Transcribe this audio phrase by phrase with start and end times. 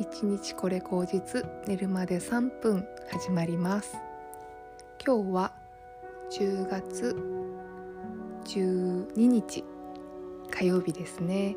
[0.00, 3.96] 一日これ口実寝るまで3分始まります。
[5.04, 5.52] 今日は
[6.30, 7.16] 10月
[8.44, 9.64] 12日
[10.52, 11.56] 火曜日ですね。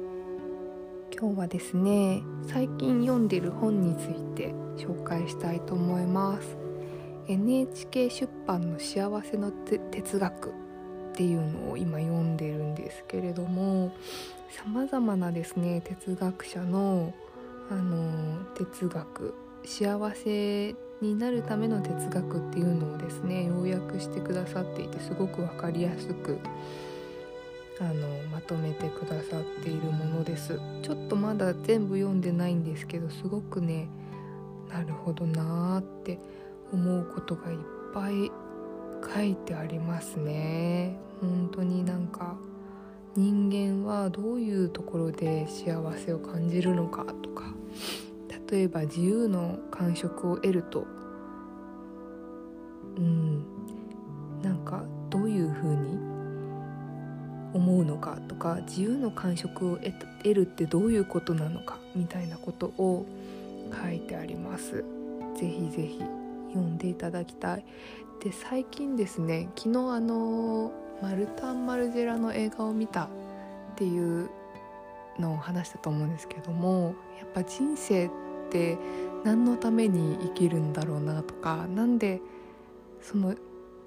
[1.15, 6.57] 今日はですね最近読んでる本について紹介したいと思います。
[7.27, 10.51] NHK 出版の幸せの哲学っ
[11.13, 13.91] ていうのを今読んでるんですけれども
[14.49, 17.13] さまざまなですね哲学者の
[17.71, 26.37] あの哲学幸せになるための哲学っていうのをですね要約してくださっていてすごく分かりやすく
[27.79, 30.59] あのまとめてくださっているものです。
[30.83, 33.87] ちょっとまだ全部読んでないんですけどすごくね
[34.69, 36.19] なるほどなーって
[36.73, 37.57] 思うことがいっ
[37.93, 38.31] ぱい
[39.15, 40.97] 書いてありますね。
[41.21, 42.35] 本当になんか
[43.15, 47.53] 人間はどういうところで幸せを感じるのかとか
[48.49, 50.85] 例えば自由の感触を得ると
[52.97, 53.45] うん
[54.41, 55.99] なんかどういうふうに
[57.53, 63.05] 思うのかとか自由の感触を得るってどういうことなのかみたいなことを
[63.83, 64.83] 書いてあります。
[65.37, 65.99] ぜひぜひ
[66.49, 67.65] 読んでいただきたい。
[68.23, 73.09] で最近ですね昨日あのマルタン・マルジェラの映画を見たっ
[73.75, 74.29] ていう
[75.19, 78.09] のを話したと思うんですけどもやっぱ人生っ
[78.49, 78.77] て
[79.23, 82.21] 何のために生きるんだろうなとか何で
[83.01, 83.35] その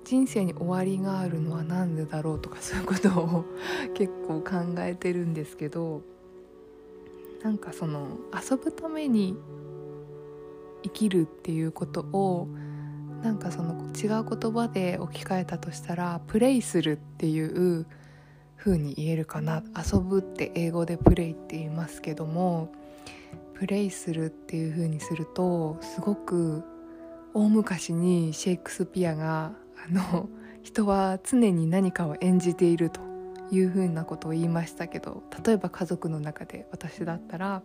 [0.05, 3.45] 人生に終わりがあるのは何でだろうとかそういうことを
[3.95, 6.03] 結構考えてるんですけど
[7.43, 9.37] なんかその遊ぶために
[10.83, 12.49] 生きるっていうことを
[13.23, 17.87] なんかその違う言葉で置き換えたとしたらプレイするっていう
[18.65, 19.63] 風に言えるかな？
[19.77, 22.73] 遊ぶって英語でプレイって言いますけども
[23.53, 26.63] プレイするっていう風にするとすごく
[27.35, 29.53] 大昔にシェイクスピアが
[29.87, 30.31] あの
[30.63, 33.01] 人は常に何かを演じていると
[33.51, 37.63] いうふうなことを言いましたけど例えば家族の中で私だったら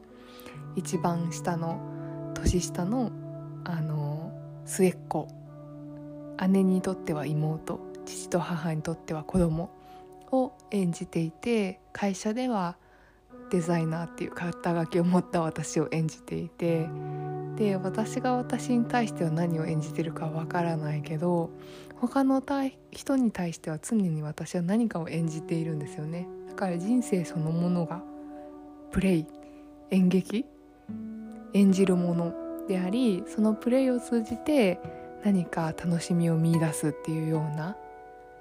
[0.76, 3.12] 一番下の年下の
[3.64, 4.34] あの
[4.66, 5.30] 末っ子
[6.50, 9.70] 姉にとっては妹父と母にとっては子供
[10.32, 12.78] を演じていて会社では
[13.50, 16.88] デザイナーっていう肩書きを持った私を演じていて
[17.56, 21.50] で私が私に対しては何を演じてるかわからないけど
[21.98, 22.42] 他の
[22.92, 26.30] 人に対しては常に私は何かを演じているんですよね。
[26.48, 28.02] だから人生そのものが
[28.92, 29.26] プレイ
[29.92, 30.46] 演劇
[31.54, 32.34] 演じるもの
[32.68, 34.80] でありそのプレイを通じて
[35.24, 37.76] 何か楽しみを見いだすっていうような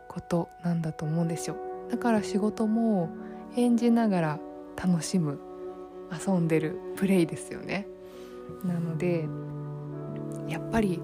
[0.06, 1.56] ことなんだと思うんですよ。
[1.90, 3.10] だから仕事も
[3.56, 4.40] 演じながら
[4.76, 5.38] 楽しむ
[6.26, 7.86] 遊んでるプレイですよね。
[8.64, 9.28] なので
[10.48, 11.00] やっぱり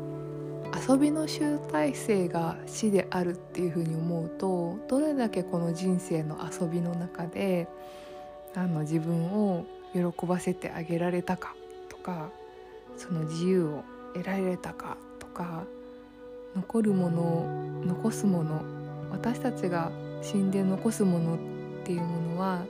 [0.88, 7.68] 遊びの集大成が死であるっていうふうに思うとどれだけこの人生の遊びの中で
[8.54, 11.54] あの自分を喜ばせてあげられたか
[11.88, 12.30] とか
[12.96, 13.84] その自由を
[14.14, 15.64] 得られたかとか
[16.56, 18.62] 残るもの残すもの
[19.10, 19.90] 私たちが
[20.24, 21.38] 死んで残すものっ
[21.84, 22.64] ていうものは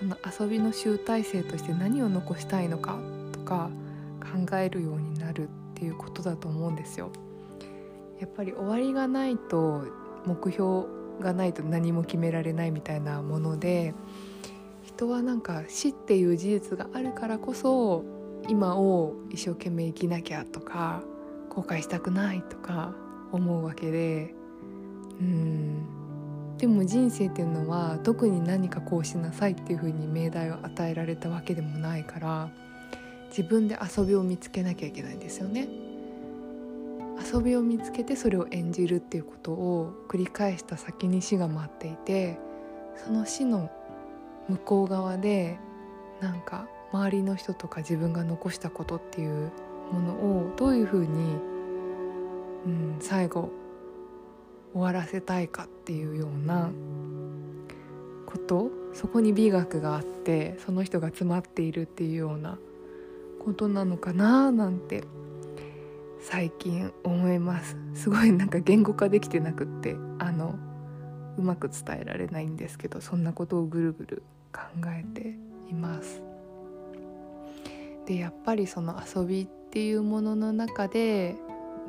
[0.00, 2.98] その遊びの集大成として何を残したいのか
[3.32, 3.70] とか
[4.20, 7.12] 考えるようになるっていうことだと思うんですよ。
[8.18, 9.84] やっぱり終わりがないと
[10.26, 10.86] 目標
[11.20, 13.94] がないと何も決められないみたいなもので
[14.82, 18.04] 人はなんか死っていう事実があるからこそ
[18.48, 21.02] 今を一生懸命生きなきゃとか
[21.48, 22.94] 後悔したくないとか
[23.32, 24.34] 思うわけで
[25.20, 25.99] うん
[26.60, 32.50] でも人生っていうのは特に何かこうしなさいっていうふうに命題を与えられたわけでもないから
[33.30, 35.68] 自分で遊びを見つけなきゃいけないんですよね。
[37.32, 42.38] 遊びを見つけてそれを演じるっていうことを繰り返した先に死が待っていて
[42.96, 43.70] その死の
[44.48, 45.58] 向こう側で
[46.20, 49.50] なんか周りの人とか自分が残したことっていう
[49.92, 51.36] ものをどういうふうに、
[52.66, 53.50] うん、最後
[54.72, 56.70] 終わらせたいかっていうような
[58.26, 62.58] ことそこに美学があってその人が詰まっているっていうような
[63.44, 65.04] ことなのかななんて
[66.20, 67.76] 最近思います。
[67.94, 70.58] すごいなんか言語化できてなくってあの
[71.38, 74.22] うまく伝えられないんですけどそんなことをぐるぐる
[74.52, 75.34] 考えて
[75.70, 76.22] います。
[78.06, 81.36] でやっぱりその遊びっていうものの中で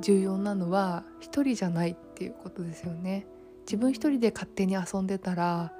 [0.01, 3.25] 重要なのは一人じゃないっていうことですよね。
[3.61, 5.73] 自分一人で勝手に遊んでたら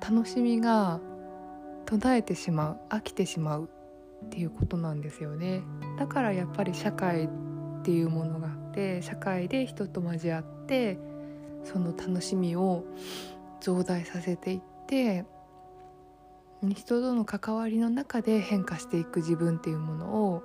[0.00, 0.98] 楽しみが
[1.84, 3.68] 途絶えてしまう飽きてしまう
[4.24, 5.62] っていうことなんですよね。
[5.98, 7.28] だからやっぱり社会っ
[7.82, 10.98] ていうものがあって社会で人と交わって
[11.64, 12.86] その楽しみを
[13.60, 15.26] 増大させていって
[16.62, 20.42] 人との関わりの中で変化していく自分っていうものを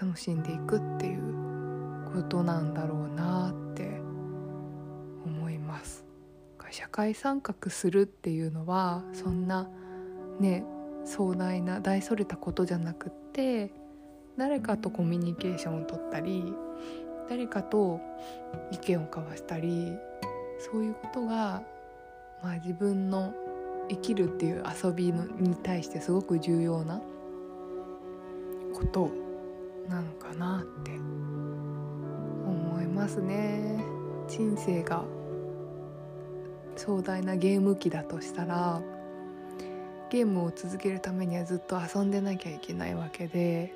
[0.00, 3.97] 楽しんでいくっていうことなんだろうなって
[5.68, 6.04] ます
[6.70, 9.68] 社会参画するっていうのはそんな
[10.40, 10.64] ね
[11.04, 13.72] 壮大な大それたことじゃなくって
[14.36, 16.52] 誰かとコミュニケーションをとったり
[17.28, 18.00] 誰かと
[18.70, 19.92] 意見を交わしたり
[20.58, 21.62] そういうことが、
[22.42, 23.32] まあ、自分の
[23.88, 27.00] 生きるっていう遊びのに対してすごく重要な
[28.74, 29.10] こと
[29.88, 30.92] なのかなって
[32.46, 33.82] 思いますね。
[34.28, 35.04] 人生が
[36.78, 38.80] 壮大なゲーム機だとしたら
[40.10, 43.74] ゲームを続けるためにはずっと遊んでなきゃいけないわけで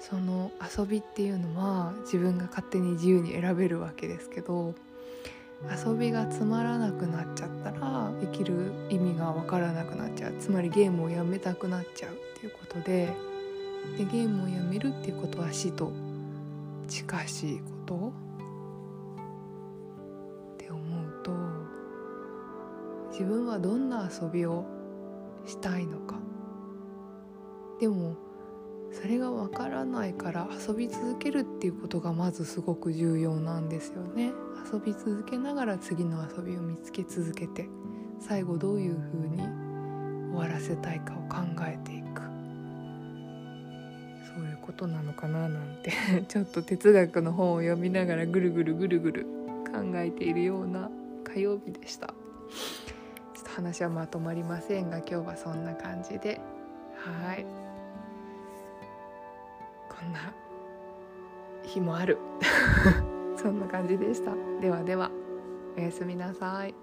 [0.00, 4.74] その遊びっていうのは自分が勝手に自由に選べるわけですけど
[5.84, 10.34] 遊びがつまらなくなっちゃったら生きる意味が分からなくなっちゃう。
[10.38, 13.12] つまりゲームをやめたくなっちゃうっていうことで
[13.96, 15.92] でゲームをやめるっていうことは死と
[16.86, 18.12] 近しいこと
[20.54, 21.32] って思うと
[23.18, 24.64] 自分はどんな遊びを
[25.44, 26.20] したいのか。
[27.80, 28.16] でも
[28.92, 34.32] それがわからないから遊び続けるっていうことがまずすごく重要なんですよね。
[34.72, 37.68] 遊び続けながら次の遊びを見つけ続けて
[38.20, 39.38] 最後どういう風に
[40.30, 42.22] 終わらせたいかを考えていく。
[44.32, 45.90] そういうことなのかななんて
[46.28, 49.26] ちょっと哲学の本を読みながらぐるぐるぐるぐる
[49.72, 50.88] 考えているような
[51.24, 52.14] 火曜日でした。
[53.58, 56.40] 話はまとまりませんが今日はそんな感じで。
[56.94, 57.44] はい。
[59.88, 60.32] こんな
[61.64, 62.18] 日もある。
[63.36, 64.32] そんな感じでした。
[64.60, 65.10] ではでは
[65.76, 66.74] おやすみなさい。